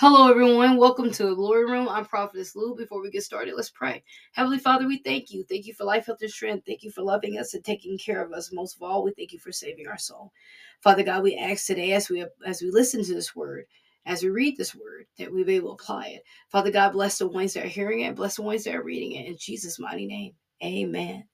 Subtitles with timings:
[0.00, 0.78] Hello, everyone.
[0.78, 1.86] Welcome to the Glory Room.
[1.86, 2.74] I'm Prophetess Lou.
[2.74, 4.02] Before we get started, let's pray.
[4.32, 5.44] Heavenly Father, we thank you.
[5.44, 6.64] Thank you for life, health, and strength.
[6.66, 8.50] Thank you for loving us and taking care of us.
[8.50, 10.32] Most of all, we thank you for saving our soul.
[10.80, 13.66] Father God, we ask today as we as we listen to this word,
[14.06, 16.22] as we read this word, that we be able to apply it.
[16.48, 19.12] Father God, bless the ones that are hearing it, bless the ones that are reading
[19.12, 19.26] it.
[19.26, 20.32] In Jesus' mighty name,
[20.64, 21.24] Amen.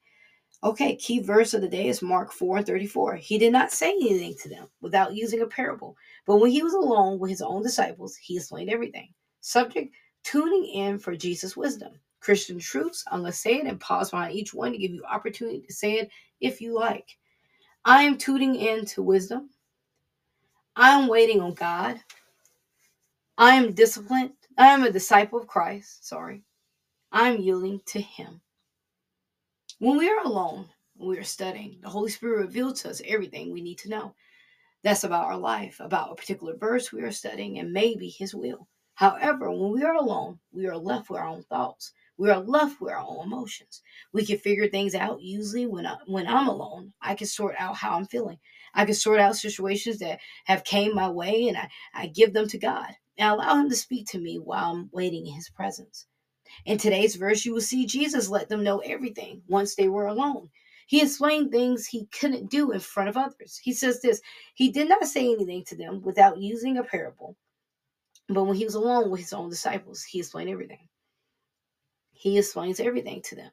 [0.66, 3.14] Okay, key verse of the day is Mark 4 and 34.
[3.14, 5.96] He did not say anything to them without using a parable,
[6.26, 9.14] but when he was alone with his own disciples, he explained everything.
[9.42, 11.92] Subject tuning in for Jesus' wisdom.
[12.18, 13.04] Christian truths.
[13.12, 15.72] I'm going to say it and pause behind each one to give you opportunity to
[15.72, 16.10] say it
[16.40, 17.16] if you like.
[17.84, 19.50] I am tuning in to wisdom.
[20.74, 22.00] I am waiting on God.
[23.38, 24.32] I am disciplined.
[24.58, 26.08] I am a disciple of Christ.
[26.08, 26.42] Sorry.
[27.12, 28.40] I'm yielding to Him.
[29.78, 33.60] When we are alone, we are studying, the Holy Spirit reveals to us everything we
[33.60, 34.14] need to know.
[34.82, 38.68] That's about our life, about a particular verse we are studying, and maybe His will.
[38.94, 41.92] However, when we are alone, we are left with our own thoughts.
[42.16, 43.82] We are left with our own emotions.
[44.14, 46.94] We can figure things out usually when I, when I'm alone.
[47.02, 48.38] I can sort out how I'm feeling.
[48.72, 52.48] I can sort out situations that have came my way, and I, I give them
[52.48, 56.06] to God and allow Him to speak to me while I'm waiting in His presence.
[56.64, 60.50] In today's verse, you will see Jesus let them know everything once they were alone.
[60.86, 63.58] He explained things he couldn't do in front of others.
[63.62, 64.20] He says this
[64.54, 67.36] He did not say anything to them without using a parable.
[68.28, 70.88] But when he was alone with his own disciples, he explained everything.
[72.12, 73.50] He explains everything to them.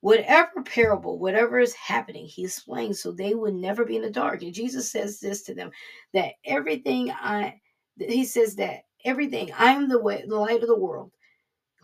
[0.00, 4.42] Whatever parable, whatever is happening, he explains so they would never be in the dark.
[4.42, 5.70] And Jesus says this to them
[6.14, 7.60] that everything I,
[7.98, 11.12] he says that everything, I am the way, the light of the world.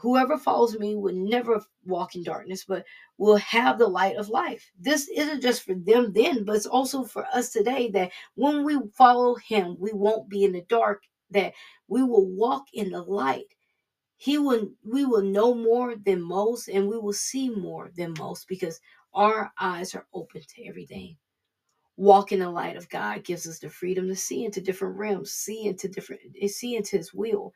[0.06, 2.84] Whoever follows me will never walk in darkness, but
[3.18, 4.70] will have the light of life.
[4.78, 8.78] This isn't just for them then, but it's also for us today that when we
[8.94, 11.54] follow him, we won't be in the dark, that
[11.88, 13.56] we will walk in the light.
[14.16, 18.46] He will we will know more than most and we will see more than most
[18.46, 18.80] because
[19.12, 21.16] our eyes are open to everything.
[21.96, 25.32] Walk in the light of God gives us the freedom to see into different realms,
[25.32, 27.52] see into different see into his will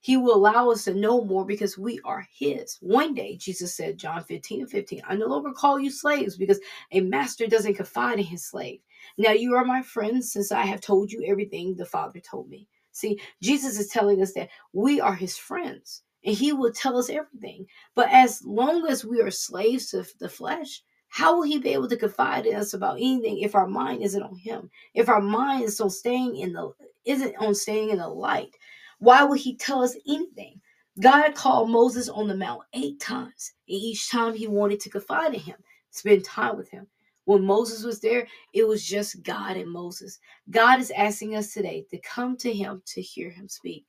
[0.00, 2.78] he will allow us to know more because we are His.
[2.80, 6.60] One day, Jesus said, John 15 and 15, I no longer call you slaves because
[6.92, 8.80] a master doesn't confide in his slave.
[9.16, 12.68] Now you are my friends since I have told you everything the Father told me.
[12.92, 17.10] See, Jesus is telling us that we are His friends and He will tell us
[17.10, 17.66] everything.
[17.94, 21.88] But as long as we are slaves to the flesh, how will he be able
[21.88, 24.70] to confide in us about anything if our mind isn't on him?
[24.94, 26.72] If our mind is on staying in the
[27.04, 28.54] isn't on staying in the light?
[28.98, 30.60] Why would he tell us anything?
[31.00, 35.34] God called Moses on the mount eight times, and each time he wanted to confide
[35.34, 35.56] in him,
[35.90, 36.86] spend time with him.
[37.24, 40.18] When Moses was there, it was just God and Moses.
[40.50, 43.84] God is asking us today to come to him to hear him speak,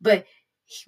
[0.00, 0.24] but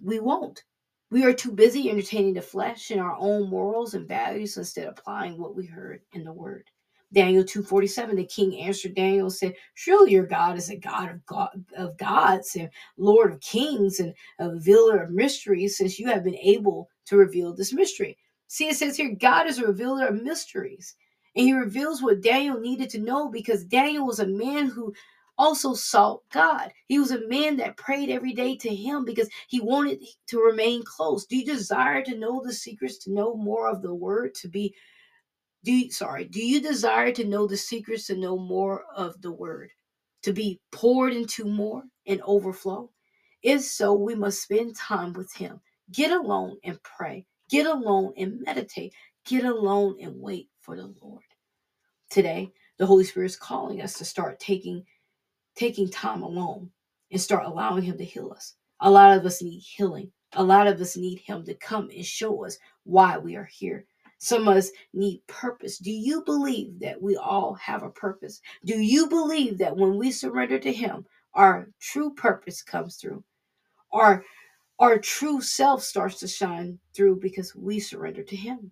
[0.02, 0.62] we won't.
[1.10, 4.98] We are too busy entertaining the flesh and our own morals and values instead of
[4.98, 6.70] applying what we heard in the word.
[7.12, 11.64] Daniel 2:47 the king answered Daniel said surely your God is a God of God
[11.76, 16.36] of gods and Lord of kings and a revealer of mysteries since you have been
[16.36, 18.18] able to reveal this mystery
[18.48, 20.96] see it says here God is a revealer of mysteries
[21.36, 24.92] and he reveals what Daniel needed to know because Daniel was a man who
[25.38, 26.72] also sought God.
[26.86, 30.82] He was a man that prayed every day to him because he wanted to remain
[30.82, 31.26] close.
[31.26, 34.74] Do you desire to know the secrets, to know more of the word, to be
[35.64, 39.32] do you, sorry, do you desire to know the secrets to know more of the
[39.32, 39.70] word,
[40.22, 42.90] to be poured into more and overflow?
[43.42, 45.60] If so, we must spend time with him.
[45.92, 47.26] Get alone and pray.
[47.48, 48.92] Get alone and meditate.
[49.24, 51.22] Get alone and wait for the Lord.
[52.10, 54.84] Today, the Holy Spirit is calling us to start taking
[55.54, 56.70] taking time alone
[57.10, 58.54] and start allowing him to heal us.
[58.80, 60.12] A lot of us need healing.
[60.34, 63.86] A lot of us need him to come and show us why we are here
[64.18, 65.78] some of us need purpose.
[65.78, 68.40] Do you believe that we all have a purpose?
[68.64, 71.04] Do you believe that when we surrender to Him,
[71.34, 73.22] our true purpose comes through?
[73.92, 74.24] Our,
[74.78, 78.70] our true self starts to shine through because we surrender to Him.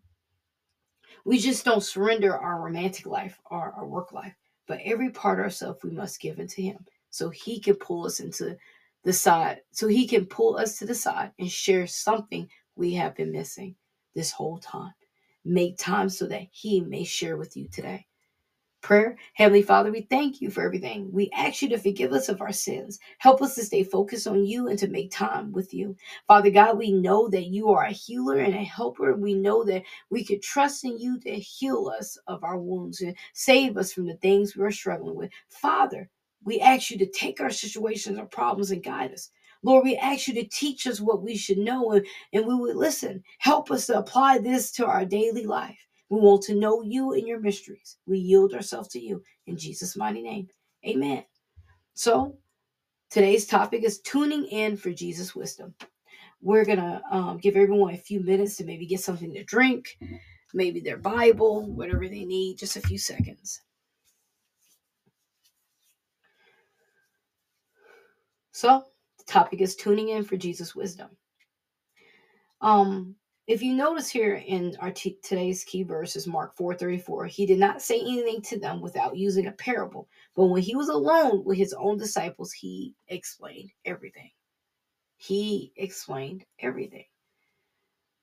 [1.25, 4.35] We just don't surrender our romantic life or our work life,
[4.67, 8.21] but every part of ourselves we must give into Him so He can pull us
[8.21, 8.57] into
[9.05, 13.15] the side, so He can pull us to the side and share something we have
[13.15, 13.75] been missing
[14.15, 14.93] this whole time.
[15.45, 18.07] Make time so that He may share with you today.
[18.85, 21.11] Prayer, Heavenly Father, we thank you for everything.
[21.11, 22.99] We ask you to forgive us of our sins.
[23.17, 25.97] Help us to stay focused on you and to make time with you.
[26.29, 29.17] Father God, we know that you are a healer and a helper.
[29.17, 33.17] We know that we could trust in you to heal us of our wounds and
[33.33, 35.31] save us from the things we're struggling with.
[35.49, 36.11] Father,
[36.45, 39.31] we ask you to take our situations our problems and guide us.
[39.65, 42.77] Lord, we ask you to teach us what we should know and, and we would
[42.77, 43.25] listen.
[43.39, 45.79] Help us to apply this to our daily life.
[46.11, 47.97] We want to know you and your mysteries.
[48.07, 50.49] We yield ourselves to you in Jesus' mighty name.
[50.87, 51.25] Amen.
[51.95, 52.37] So,
[53.11, 55.75] today's topic is tuning in for Jesus' wisdom.
[56.43, 59.99] We're going to um, give everyone a few minutes to maybe get something to drink,
[60.53, 63.63] maybe their Bible, whatever they need, just a few seconds.
[68.53, 68.85] So,
[69.27, 71.09] the topic is tuning in for Jesus' wisdom.
[72.61, 73.15] Um,
[73.47, 77.59] if you notice here in our t- today's key verse is Mark 4:34, he did
[77.59, 81.59] not say anything to them without using a parable, but when he was alone with
[81.59, 84.31] his own disciples, he explained everything.
[85.19, 87.05] He explained everything.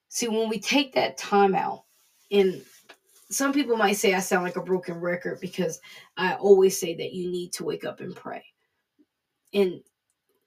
[0.10, 1.86] See, when we take that time out,
[2.32, 2.64] and
[3.30, 5.80] some people might say I sound like a broken record because
[6.18, 8.44] I always say that you need to wake up and pray.
[9.54, 9.82] And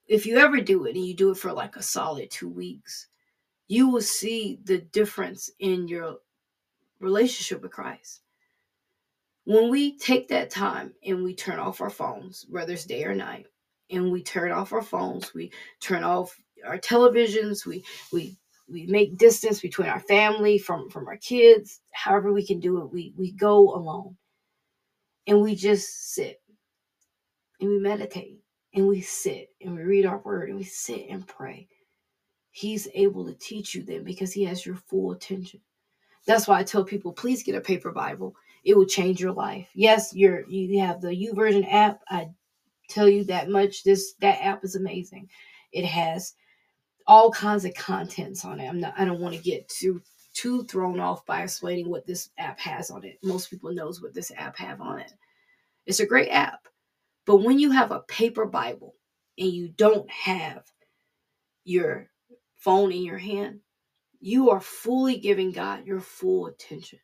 [0.07, 3.07] if you ever do it and you do it for like a solid two weeks,
[3.67, 6.17] you will see the difference in your
[6.99, 8.21] relationship with Christ.
[9.45, 13.15] When we take that time and we turn off our phones, whether it's day or
[13.15, 13.47] night,
[13.91, 16.35] and we turn off our phones, we turn off
[16.65, 18.37] our televisions, we we
[18.67, 22.91] we make distance between our family from from our kids, however we can do it,
[22.91, 24.17] we we go alone.
[25.27, 26.41] And we just sit
[27.59, 28.39] and we meditate
[28.75, 31.67] and we sit and we read our word and we sit and pray
[32.55, 35.59] he's able to teach you then because he has your full attention.
[36.25, 38.33] That's why I tell people, please get a paper Bible.
[38.63, 39.67] It will change your life.
[39.75, 41.99] Yes, you're you have the YouVersion app.
[42.09, 42.29] I
[42.89, 43.83] tell you that much.
[43.83, 45.29] This that app is amazing.
[45.73, 46.33] It has
[47.07, 48.69] all kinds of contents on it.
[48.69, 50.01] I'm not I don't want to get too
[50.33, 53.19] too thrown off by explaining what this app has on it.
[53.21, 55.11] Most people knows what this app have on it.
[55.85, 56.67] It's a great app.
[57.25, 58.95] But when you have a paper Bible
[59.37, 60.63] and you don't have
[61.63, 62.09] your
[62.55, 63.59] phone in your hand,
[64.19, 66.99] you are fully giving God your full attention.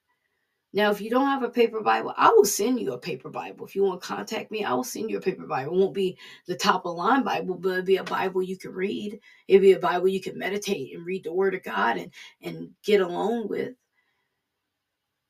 [0.74, 3.66] Now, if you don't have a paper Bible, I will send you a paper Bible.
[3.66, 5.74] If you want to contact me, I will send you a paper Bible.
[5.74, 8.72] It won't be the top of line Bible, but it'll be a Bible you can
[8.72, 9.20] read.
[9.50, 12.70] It'll be a Bible you can meditate and read the Word of God and, and
[12.84, 13.74] get along with.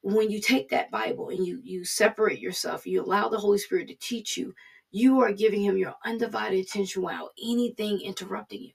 [0.03, 3.88] When you take that Bible and you you separate yourself, you allow the Holy Spirit
[3.88, 4.53] to teach you,
[4.91, 8.71] you are giving him your undivided attention without anything interrupting you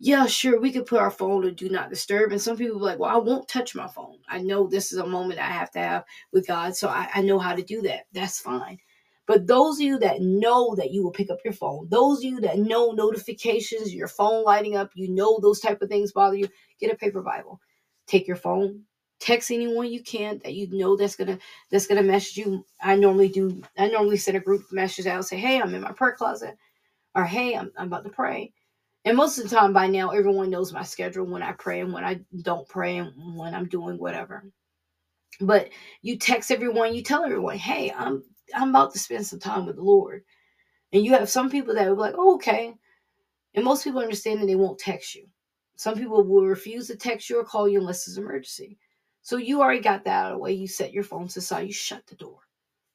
[0.00, 2.30] yeah, sure, we could put our phone to do not disturb.
[2.30, 4.18] And some people like, well, I won't touch my phone.
[4.28, 7.22] I know this is a moment I have to have with God, so I, I
[7.22, 8.06] know how to do that.
[8.12, 8.78] That's fine.
[9.26, 12.24] But those of you that know that you will pick up your phone, those of
[12.24, 16.36] you that know notifications, your phone lighting up, you know those type of things bother
[16.36, 16.48] you,
[16.80, 17.60] get a paper Bible.
[18.06, 18.84] Take your phone,
[19.20, 21.38] text anyone you can that you know that's gonna
[21.70, 22.64] that's gonna message you.
[22.82, 23.62] I normally do.
[23.78, 26.56] I normally send a group message out, say, "Hey, I'm in my prayer closet,"
[27.14, 28.52] or "Hey, I'm, I'm about to pray."
[29.04, 31.92] And most of the time by now, everyone knows my schedule when I pray and
[31.92, 34.44] when I don't pray and when I'm doing whatever.
[35.40, 35.70] But
[36.02, 38.22] you text everyone, you tell everyone, hey, I'm
[38.54, 40.24] I'm about to spend some time with the Lord.
[40.92, 42.74] And you have some people that will be like, oh, okay.
[43.54, 45.26] And most people understand that they won't text you.
[45.76, 48.78] Some people will refuse to text you or call you unless it's an emergency.
[49.28, 50.54] So you already got that out of the way.
[50.54, 51.66] You set your phone to side.
[51.66, 52.38] You shut the door.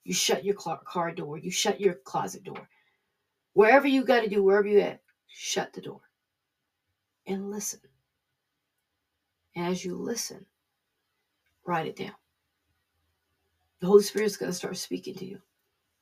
[0.03, 1.37] You shut your car door.
[1.37, 2.67] You shut your closet door.
[3.53, 6.01] Wherever you got to do, wherever you at, shut the door
[7.27, 7.81] and listen.
[9.55, 10.43] And as you listen,
[11.67, 12.15] write it down.
[13.81, 15.39] The Holy Spirit's going to start speaking to you.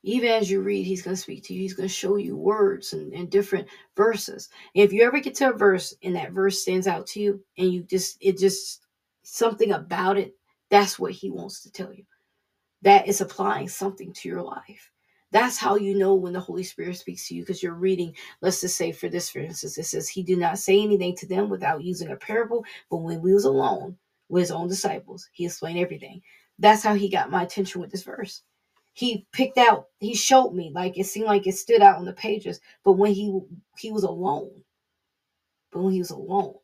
[0.04, 1.60] Even as you read, He's going to speak to you.
[1.60, 3.68] He's going to show you words and, and different
[3.98, 4.48] verses.
[4.76, 7.44] And if you ever get to a verse and that verse stands out to you
[7.58, 8.82] and you just, it just,
[9.32, 10.36] something about it,
[10.70, 12.04] that's what He wants to tell you.
[12.82, 14.92] That is applying something to your life.
[15.32, 18.14] That's how you know when the Holy Spirit speaks to you because you're reading.
[18.42, 21.28] Let's just say, for this, for instance, it says, He did not say anything to
[21.28, 23.98] them without using a parable, but when we was alone
[24.28, 26.22] with His own disciples, He explained everything.
[26.60, 28.44] That's how He got my attention with this verse.
[28.94, 32.14] He picked out, He showed me, like it seemed like it stood out on the
[32.14, 33.40] pages, but when He
[33.78, 34.52] He was alone,
[35.72, 36.56] but when He was alone,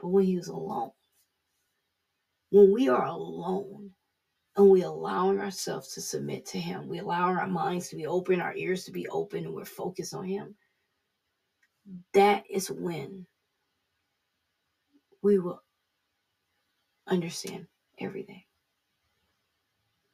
[0.00, 0.90] but when He was alone,
[2.50, 3.90] when we are alone,
[4.56, 8.40] and we allowing ourselves to submit to him we allow our minds to be open
[8.40, 10.54] our ears to be open and we're focused on him
[12.12, 13.26] that is when
[15.22, 15.62] we will
[17.06, 17.66] understand
[17.98, 18.42] everything.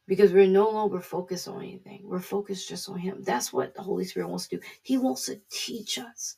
[0.08, 2.02] Because we're no longer focused on anything.
[2.04, 3.22] We're focused just on him.
[3.24, 4.62] That's what the holy spirit wants to do.
[4.82, 6.36] He wants to teach us.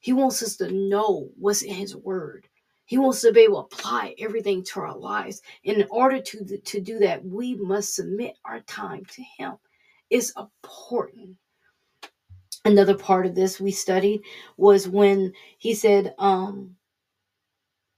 [0.00, 2.48] He wants us to know what's in his word
[2.86, 5.42] he wants to be able to apply everything to our lives.
[5.64, 9.54] And in order to, to do that, we must submit our time to Him.
[10.10, 11.36] It's important.
[12.64, 14.22] another part of this we studied
[14.56, 16.74] was when he said um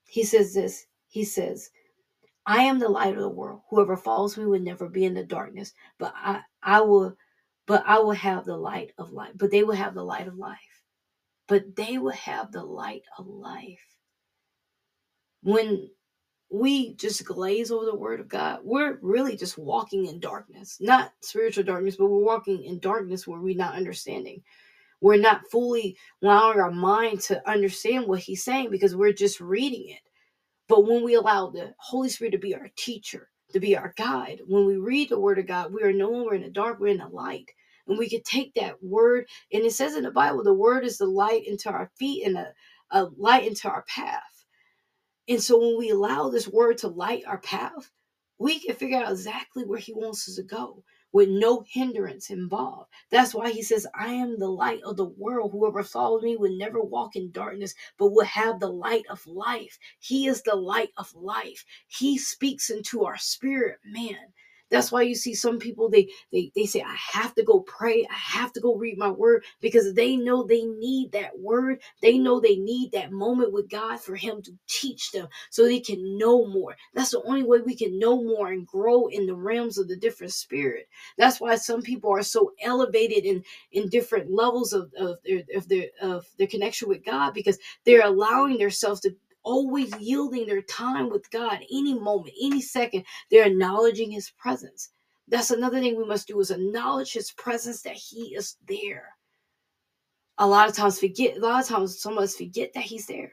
[0.06, 1.70] he says this he says
[2.46, 5.24] i am the light of the world whoever follows me will never be in the
[5.24, 7.16] darkness but i i will
[7.66, 10.36] but i will have the light of life but they will have the light of
[10.36, 10.82] life
[11.48, 13.95] but they will have the light of life
[15.46, 15.90] when
[16.50, 20.78] we just glaze over the word of God, we're really just walking in darkness.
[20.80, 24.42] Not spiritual darkness, but we're walking in darkness where we're not understanding.
[25.02, 29.90] We're not fully allowing our mind to understand what he's saying because we're just reading
[29.90, 30.00] it.
[30.68, 34.40] But when we allow the Holy Spirit to be our teacher, to be our guide,
[34.46, 36.88] when we read the word of God, we are no longer in the dark, we're
[36.88, 37.50] in the light.
[37.88, 40.98] And we could take that word, and it says in the Bible, the word is
[40.98, 42.52] the light into our feet and a,
[42.92, 44.35] a light into our path.
[45.28, 47.90] And so when we allow this word to light our path,
[48.38, 52.90] we can figure out exactly where he wants us to go with no hindrance involved.
[53.10, 55.52] That's why he says, I am the light of the world.
[55.52, 59.78] Whoever follows me will never walk in darkness, but will have the light of life.
[59.98, 61.64] He is the light of life.
[61.88, 64.32] He speaks into our spirit, man.
[64.70, 68.06] That's why you see some people they they they say I have to go pray,
[68.10, 71.80] I have to go read my word because they know they need that word.
[72.02, 75.80] They know they need that moment with God for him to teach them so they
[75.80, 76.76] can know more.
[76.94, 79.96] That's the only way we can know more and grow in the realms of the
[79.96, 80.88] different spirit.
[81.16, 85.68] That's why some people are so elevated in in different levels of of their of
[85.68, 89.14] their of their connection with God because they're allowing themselves to
[89.46, 93.04] always yielding their time with God any moment, any second.
[93.30, 94.90] They're acknowledging his presence.
[95.28, 99.08] That's another thing we must do is acknowledge his presence that he is there.
[100.38, 103.06] A lot of times forget, a lot of times some of us forget that he's
[103.06, 103.32] there.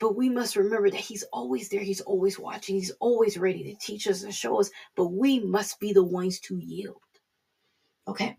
[0.00, 1.80] But we must remember that he's always there.
[1.80, 2.74] He's always watching.
[2.74, 4.70] He's always ready to teach us and show us.
[4.96, 7.00] But we must be the ones to yield.
[8.08, 8.36] Okay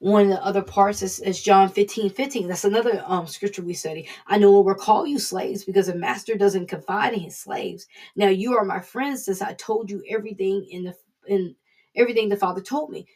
[0.00, 2.48] one of the other parts is, is John 15 15.
[2.48, 4.08] That's another um, scripture we study.
[4.26, 7.86] I no longer call you slaves because a master doesn't confide in his slaves.
[8.16, 11.56] Now you are my friends since I told you everything in the in
[11.96, 13.06] everything the Father told me.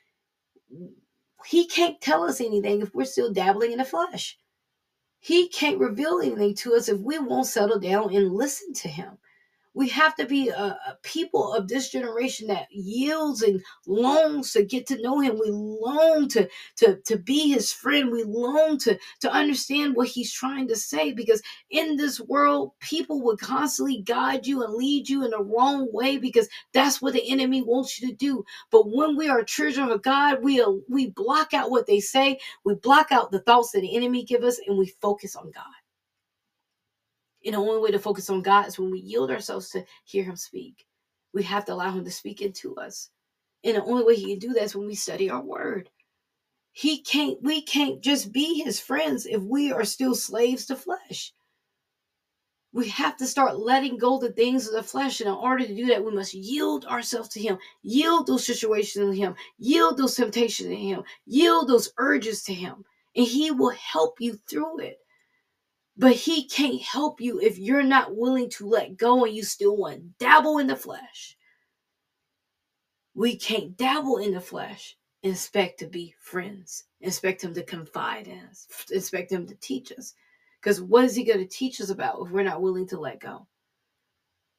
[1.46, 4.38] He can't tell us anything if we're still dabbling in the flesh.
[5.20, 9.18] He can't reveal anything to us if we won't settle down and listen to him.
[9.74, 14.64] We have to be a, a, people of this generation that yields and longs to
[14.64, 15.38] get to know him.
[15.40, 16.48] We long to,
[16.78, 18.10] to, to be his friend.
[18.10, 23.22] We long to, to understand what he's trying to say because in this world, people
[23.22, 27.30] will constantly guide you and lead you in the wrong way because that's what the
[27.30, 28.44] enemy wants you to do.
[28.70, 32.74] But when we are children of God, we, we block out what they say, we
[32.74, 35.64] block out the thoughts that the enemy give us, and we focus on God.
[37.48, 40.22] And the only way to focus on God is when we yield ourselves to hear
[40.22, 40.86] Him speak.
[41.32, 43.08] We have to allow Him to speak into us.
[43.64, 45.88] And the only way He can do that is when we study our word.
[46.72, 51.32] He can't, we can't just be His friends if we are still slaves to flesh.
[52.72, 55.20] We have to start letting go the things of the flesh.
[55.20, 59.10] And in order to do that, we must yield ourselves to Him, yield those situations
[59.16, 62.84] to Him, yield those temptations to Him, yield those urges to Him.
[63.16, 64.98] And He will help you through it.
[65.98, 69.76] But he can't help you if you're not willing to let go and you still
[69.76, 71.36] want to dabble in the flesh.
[73.14, 78.28] We can't dabble in the flesh and expect to be friends, expect him to confide
[78.28, 80.14] in us, expect him to teach us.
[80.60, 83.18] Because what is he going to teach us about if we're not willing to let
[83.18, 83.48] go?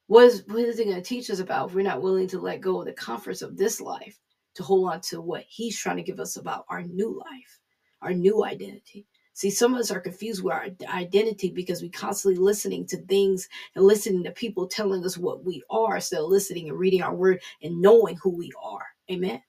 [0.08, 2.38] What is, what is he going to teach us about if we're not willing to
[2.38, 4.18] let go of the comforts of this life
[4.56, 7.60] to hold on to what he's trying to give us about our new life,
[8.02, 9.06] our new identity?
[9.34, 13.48] See, some of us are confused with our identity because we're constantly listening to things
[13.76, 17.14] and listening to people telling us what we are instead of listening and reading our
[17.14, 18.86] word and knowing who we are.
[19.10, 19.42] Amen.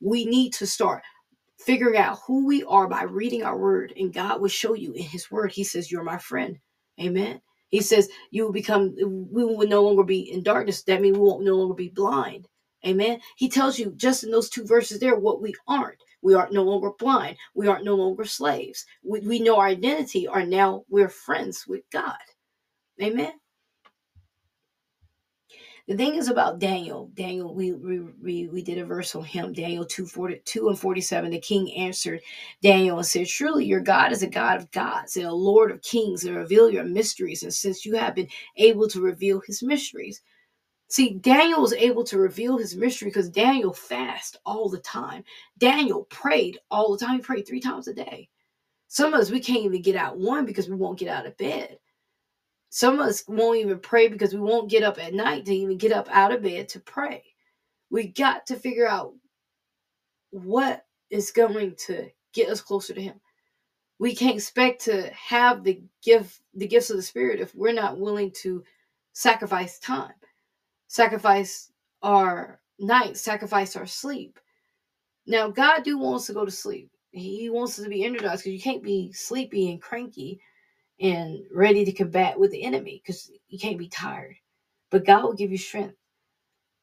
[0.00, 1.02] We need to start
[1.58, 5.04] figuring out who we are by reading our word, and God will show you in
[5.04, 5.52] His word.
[5.52, 6.58] He says, You're my friend.
[7.00, 7.40] Amen.
[7.68, 8.94] He says, You will become,
[9.32, 10.82] we will no longer be in darkness.
[10.84, 12.48] That means we won't no longer be blind.
[12.86, 13.20] Amen.
[13.36, 15.98] He tells you just in those two verses there what we aren't.
[16.24, 17.36] We aren't no longer blind.
[17.54, 18.86] We aren't no longer slaves.
[19.04, 22.16] We, we know our identity are now we're friends with God.
[23.00, 23.34] Amen.
[25.86, 29.84] The thing is about Daniel, Daniel, we we, we did a verse on him, Daniel
[29.84, 31.30] 2, 42 and 47.
[31.30, 32.22] The king answered
[32.62, 35.82] Daniel and said, Surely your God is a God of gods and a Lord of
[35.82, 37.42] kings and reveal your mysteries.
[37.42, 40.22] And since you have been able to reveal his mysteries,
[40.94, 45.24] See, Daniel was able to reveal his mystery because Daniel fasted all the time.
[45.58, 47.16] Daniel prayed all the time.
[47.16, 48.28] He prayed three times a day.
[48.86, 51.36] Some of us, we can't even get out one because we won't get out of
[51.36, 51.80] bed.
[52.70, 55.78] Some of us won't even pray because we won't get up at night to even
[55.78, 57.24] get up out of bed to pray.
[57.90, 59.14] We got to figure out
[60.30, 63.20] what is going to get us closer to him.
[63.98, 67.98] We can't expect to have the gift the gifts of the spirit if we're not
[67.98, 68.62] willing to
[69.12, 70.12] sacrifice time.
[70.88, 71.72] Sacrifice
[72.02, 74.38] our night, sacrifice our sleep.
[75.26, 76.90] Now God do wants to go to sleep.
[77.10, 80.40] He wants us to be energized because you can't be sleepy and cranky
[81.00, 84.36] and ready to combat with the enemy because you can't be tired.
[84.90, 85.96] But God will give you strength.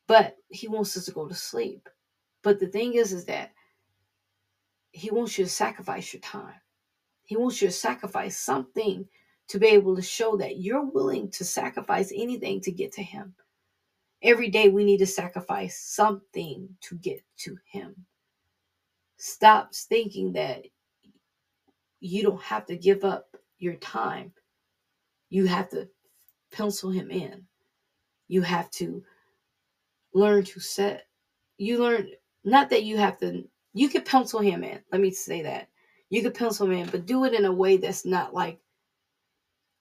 [0.08, 1.88] But He wants us to go to sleep.
[2.44, 3.52] But the thing is, is that
[4.92, 6.56] He wants you to sacrifice your time.
[7.24, 9.08] He wants you to sacrifice something
[9.48, 13.34] to be able to show that you're willing to sacrifice anything to get to Him.
[14.24, 17.96] Every day we need to sacrifice something to get to Him.
[19.18, 20.66] Stop thinking that
[22.00, 24.32] you don't have to give up your time.
[25.30, 25.88] You have to
[26.52, 27.44] pencil Him in.
[28.28, 29.04] You have to
[30.14, 31.08] learn to set.
[31.58, 32.10] You learn,
[32.44, 34.80] not that you have to, you could pencil Him in.
[34.92, 35.68] Let me say that.
[36.12, 38.60] You could pencil him in, but do it in a way that's not like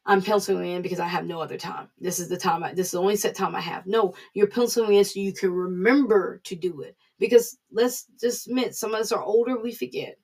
[0.07, 1.88] I'm penciling in because I have no other time.
[1.99, 2.64] This is the time.
[2.64, 3.87] I, this is the only set time I have.
[3.87, 6.97] No, you're penciling in so you can remember to do it.
[7.19, 9.59] Because let's just admit, some of us are older.
[9.59, 10.16] We forget.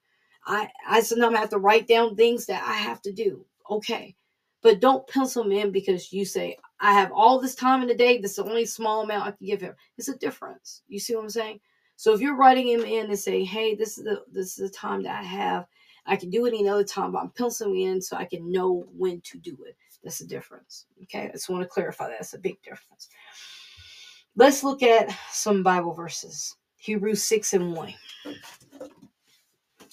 [0.46, 3.44] I I sometimes have to write down things that I have to do.
[3.70, 4.16] Okay,
[4.62, 7.94] but don't pencil them in because you say I have all this time in the
[7.94, 8.18] day.
[8.18, 9.74] This is the only small amount I can give him.
[9.98, 10.82] It's a difference.
[10.88, 11.60] You see what I'm saying?
[11.96, 14.76] So if you're writing him in and say, "Hey, this is the this is the
[14.76, 15.66] time that I have,"
[16.06, 19.20] I can do it another time, but I'm penciling in so I can know when
[19.22, 19.76] to do it.
[20.04, 20.86] That's the difference.
[21.04, 22.18] Okay, I just want to clarify that.
[22.18, 23.08] That's a big difference.
[24.36, 26.56] Let's look at some Bible verses.
[26.76, 27.94] Hebrews 6 and 1.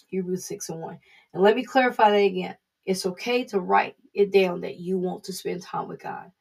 [0.08, 1.00] Hebrews 6 and 1.
[1.34, 2.56] And let me clarify that again.
[2.86, 6.32] It's okay to write it down that you want to spend time with God,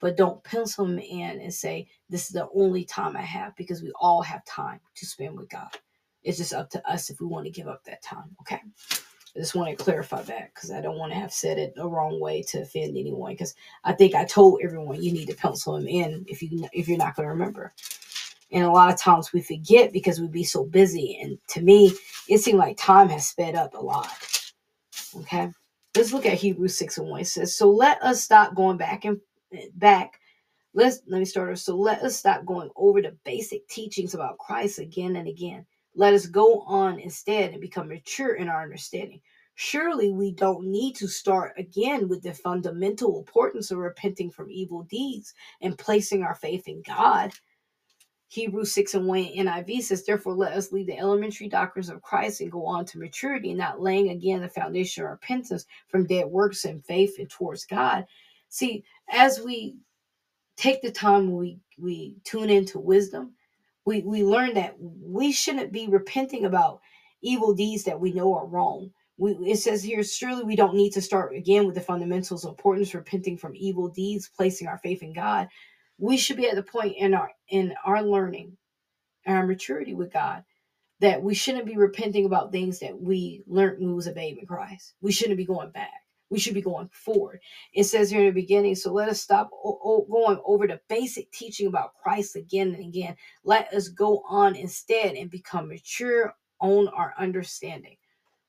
[0.00, 3.82] but don't pencil them in and say, This is the only time I have because
[3.82, 5.68] we all have time to spend with God.
[6.22, 8.34] It's just up to us if we want to give up that time.
[8.42, 8.60] Okay.
[9.36, 11.88] I just want to clarify that because I don't want to have said it the
[11.88, 13.32] wrong way to offend anyone.
[13.32, 13.54] Because
[13.84, 16.98] I think I told everyone you need to pencil them in if you if you're
[16.98, 17.72] not going to remember.
[18.50, 21.18] And a lot of times we forget because we'd be so busy.
[21.22, 21.92] And to me,
[22.28, 24.10] it seemed like time has sped up a lot.
[25.14, 25.50] Okay,
[25.96, 27.20] let's look at Hebrews six and one.
[27.20, 29.20] It says, "So let us stop going back and
[29.74, 30.20] back."
[30.74, 31.52] Let's let me start.
[31.52, 31.62] Us.
[31.62, 35.66] So let us stop going over the basic teachings about Christ again and again
[35.98, 39.20] let us go on instead and become mature in our understanding.
[39.56, 44.84] Surely we don't need to start again with the fundamental importance of repenting from evil
[44.84, 47.32] deeds and placing our faith in God.
[48.28, 52.42] Hebrews 6 and 1 NIV says, Therefore, let us leave the elementary doctrines of Christ
[52.42, 56.64] and go on to maturity, not laying again the foundation of repentance from dead works
[56.64, 58.06] and faith and towards God.
[58.50, 59.74] See, as we
[60.56, 63.32] take the time we we tune into wisdom,
[63.88, 66.80] we we learn that we shouldn't be repenting about
[67.22, 68.90] evil deeds that we know are wrong.
[69.16, 72.50] We, it says here, surely we don't need to start again with the fundamentals of
[72.50, 75.48] importance, repenting from evil deeds, placing our faith in God.
[75.98, 78.58] We should be at the point in our in our learning,
[79.26, 80.44] our maturity with God,
[81.00, 84.36] that we shouldn't be repenting about things that we learned when we was a babe
[84.38, 84.92] in Christ.
[85.00, 87.40] We shouldn't be going back we should be going forward.
[87.72, 90.80] It says here in the beginning, so let us stop o- o- going over the
[90.88, 93.16] basic teaching about Christ again and again.
[93.44, 97.96] Let us go on instead and become mature on our understanding.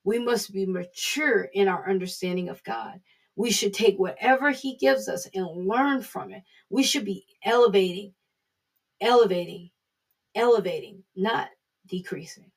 [0.06, 3.02] We must be mature in our understanding of God.
[3.36, 6.44] We should take whatever He gives us and learn from it.
[6.70, 8.14] We should be elevating,
[9.02, 9.72] elevating,
[10.36, 11.50] elevating, not
[11.88, 12.52] decreasing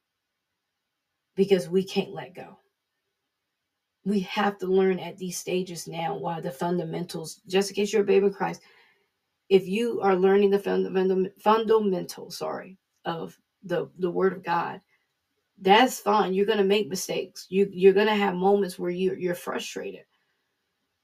[1.36, 2.58] because we can't let go
[4.04, 8.02] we have to learn at these stages now why the fundamentals just in case you're
[8.02, 8.60] a baby in christ
[9.48, 14.80] if you are learning the fundamental fundamentals sorry of the the word of god
[15.62, 16.34] that's fine.
[16.34, 17.46] You're to make mistakes.
[17.48, 20.04] You you're to have moments where you you're frustrated.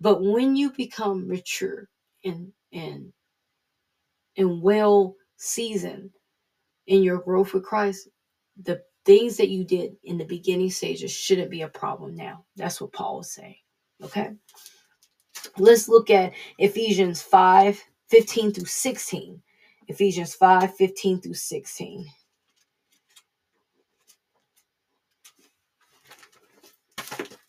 [0.01, 1.89] But when you become mature
[2.25, 3.13] and and
[4.37, 6.11] and well seasoned
[6.89, 8.09] in your growth with christ
[8.65, 12.45] the things that you did in the beginning stages shouldn't be a problem now.
[12.57, 13.57] That's what Paul was saying.
[14.05, 14.33] Okay.
[15.57, 19.43] Let's look at Ephesians 5 15 through 16.
[19.89, 22.07] Ephesians 5 15 through 16.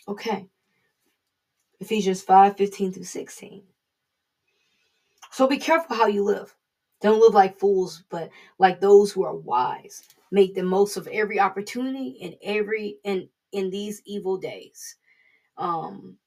[0.08, 0.48] Okay.
[1.82, 3.63] Ephesians 5 15 through 16.
[5.32, 6.56] So be careful how you live.
[7.02, 11.39] Don't live like fools, but like those who are wise make the most of every
[11.39, 14.96] opportunity in every in in these evil days.
[15.58, 16.18] Um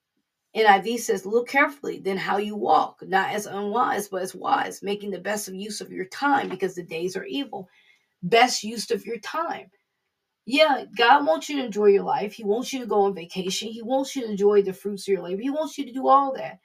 [0.55, 5.11] NIV says, look carefully then how you walk, not as unwise, but as wise, making
[5.11, 7.69] the best of use of your time because the days are evil.
[8.23, 9.71] Best use of your time.
[10.45, 12.33] Yeah, God wants you to enjoy your life.
[12.33, 13.69] He wants you to go on vacation.
[13.69, 15.41] He wants you to enjoy the fruits of your labor.
[15.41, 16.59] He wants you to do all that.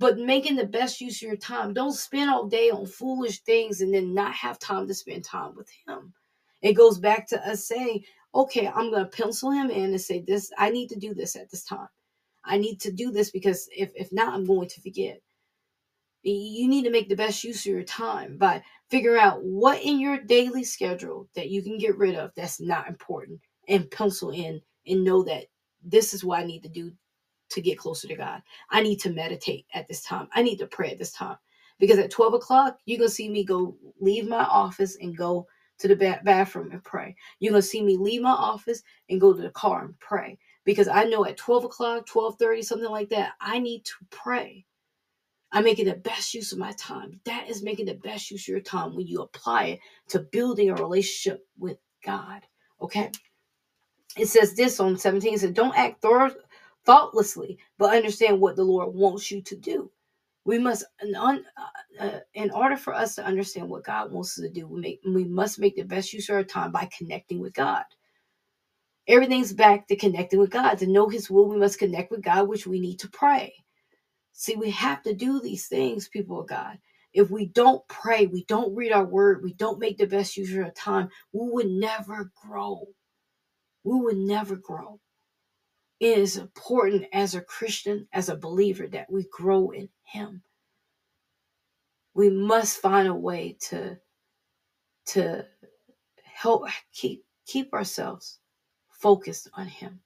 [0.00, 1.72] But making the best use of your time.
[1.72, 5.54] Don't spend all day on foolish things and then not have time to spend time
[5.54, 6.12] with Him.
[6.62, 10.22] It goes back to us saying, okay, I'm going to pencil Him in and say,
[10.26, 11.88] this, I need to do this at this time.
[12.44, 15.20] I need to do this because if, if not, I'm going to forget.
[16.22, 19.98] You need to make the best use of your time by figure out what in
[19.98, 24.60] your daily schedule that you can get rid of that's not important and pencil in
[24.86, 25.46] and know that
[25.82, 26.92] this is what I need to do
[27.50, 28.42] to get closer to God.
[28.70, 30.28] I need to meditate at this time.
[30.34, 31.36] I need to pray at this time.
[31.78, 35.46] Because at 12 o'clock, you're going to see me go leave my office and go
[35.80, 37.16] to the ba- bathroom and pray.
[37.40, 40.38] You're to see me leave my office and go to the car and pray.
[40.64, 44.66] Because I know at 12 o'clock, 12.30, something like that, I need to pray.
[45.52, 47.20] I'm making the best use of my time.
[47.24, 50.70] That is making the best use of your time when you apply it to building
[50.70, 52.42] a relationship with God.
[52.82, 53.10] Okay.
[54.16, 56.04] It says this on 17 it says, Don't act
[56.86, 59.90] thoughtlessly, but understand what the Lord wants you to do.
[60.44, 61.36] We must, uh,
[62.00, 65.00] uh, in order for us to understand what God wants us to do, we, make,
[65.06, 67.84] we must make the best use of our time by connecting with God.
[69.08, 70.76] Everything's back to connecting with God.
[70.78, 73.54] To know His will, we must connect with God, which we need to pray.
[74.32, 76.78] See, we have to do these things, people of God.
[77.12, 80.52] If we don't pray, we don't read our word, we don't make the best use
[80.54, 82.86] of our time, we would never grow.
[83.84, 85.00] We would never grow.
[86.00, 90.42] It is important as a Christian, as a believer, that we grow in Him.
[92.14, 93.98] We must find a way to,
[95.06, 95.46] to
[96.24, 98.38] help keep keep ourselves
[98.90, 100.00] focused on Him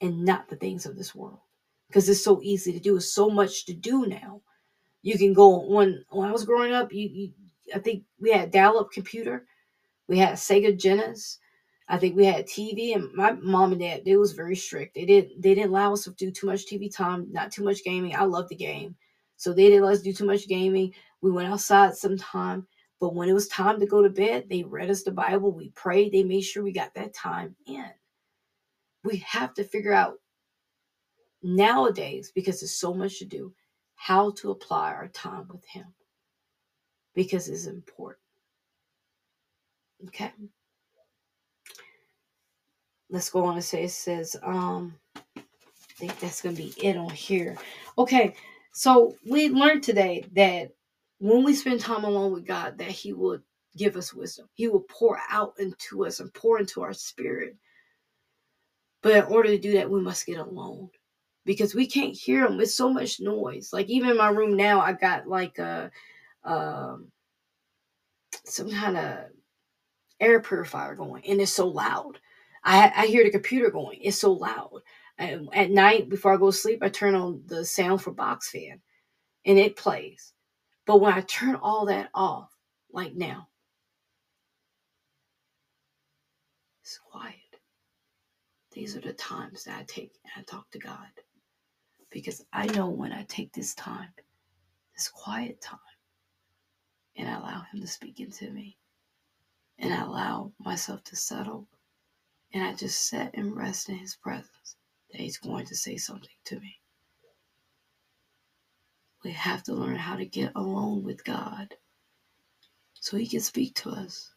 [0.00, 1.40] and not the things of this world
[1.88, 2.96] because it's so easy to do.
[2.96, 4.42] It's so much to do now.
[5.02, 6.92] You can go when when I was growing up.
[6.92, 7.32] You, you
[7.74, 9.46] I think we had dial-up computer.
[10.06, 11.38] We had Sega Genesis.
[11.90, 14.94] I think we had TV, and my mom and dad they was very strict.
[14.94, 17.84] They didn't they didn't allow us to do too much TV time, not too much
[17.84, 18.14] gaming.
[18.14, 18.94] I love the game,
[19.36, 20.94] so they didn't let us do too much gaming.
[21.20, 22.66] We went outside sometime,
[23.00, 25.52] but when it was time to go to bed, they read us the Bible.
[25.52, 26.12] We prayed.
[26.12, 27.90] They made sure we got that time in.
[29.04, 30.18] We have to figure out
[31.42, 33.52] nowadays, because there's so much to do,
[33.96, 35.86] how to apply our time with Him
[37.14, 38.22] because it's important.
[40.06, 40.32] Okay.
[43.10, 44.94] Let's go on and say it says, um,
[45.90, 47.56] I think that's to be it on here.
[47.98, 48.34] Okay.
[48.72, 50.70] So we learned today that
[51.18, 53.40] when we spend time alone with God, that He will
[53.76, 54.48] give us wisdom.
[54.54, 57.56] He will pour out into us and pour into our spirit.
[59.02, 60.90] But in order to do that, we must get alone
[61.44, 63.72] because we can't hear him It's so much noise.
[63.72, 65.90] Like even in my room now, I got like a
[66.44, 67.10] um,
[68.44, 69.18] some kind of
[70.20, 72.18] air purifier going, and it's so loud.
[72.64, 74.00] I I hear the computer going.
[74.02, 74.82] It's so loud.
[75.18, 78.50] And at night before I go to sleep, I turn on the sound for box
[78.50, 78.80] fan,
[79.46, 80.32] and it plays.
[80.86, 82.50] But when I turn all that off,
[82.92, 83.48] like now,
[86.82, 87.34] it's quiet.
[88.72, 91.08] These are the times that I take and I talk to God
[92.10, 94.08] because I know when I take this time,
[94.96, 95.78] this quiet time,
[97.16, 98.76] and I allow Him to speak into me,
[99.78, 101.68] and I allow myself to settle,
[102.52, 104.76] and I just sit and rest in His presence,
[105.10, 106.78] that He's going to say something to me.
[109.24, 111.74] We have to learn how to get alone with God
[112.94, 114.30] so He can speak to us.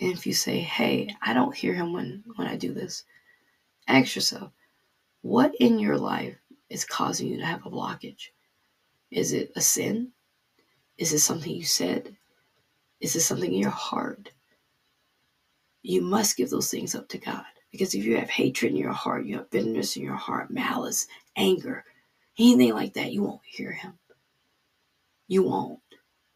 [0.00, 3.04] And if you say, hey, I don't hear Him when, when I do this,
[3.88, 4.50] ask yourself,
[5.22, 6.36] what in your life
[6.68, 8.30] is causing you to have a blockage?
[9.10, 10.08] Is it a sin?
[10.98, 12.16] Is it something you said?
[13.00, 14.30] Is it something in your heart?
[15.82, 17.44] You must give those things up to God.
[17.70, 21.06] Because if you have hatred in your heart, you have bitterness in your heart, malice,
[21.36, 21.84] anger,
[22.38, 23.98] anything like that, you won't hear Him.
[25.26, 25.80] You won't.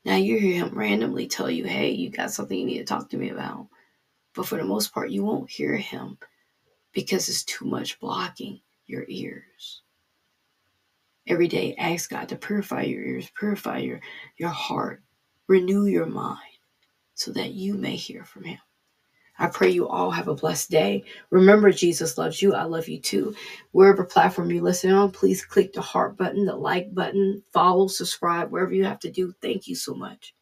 [0.05, 3.11] Now you hear Him randomly tell you, hey, you got something you need to talk
[3.11, 3.69] to me about.
[4.35, 6.19] But for the most part, you won't hear Him
[6.93, 9.83] because it's too much blocking your ears.
[11.27, 14.01] Every day, ask God to purify your ears, purify your,
[14.39, 15.03] your heart,
[15.49, 16.39] renew your mind
[17.15, 18.59] so that you may hear from Him.
[19.39, 21.05] I pray you all have a blessed day.
[21.31, 22.55] Remember, Jesus loves you.
[22.55, 23.35] I love you too.
[23.73, 28.51] Wherever platform you listen on, please click the heart button, the like button, follow, subscribe,
[28.53, 29.35] wherever you have to do.
[29.43, 30.35] Thank you so much.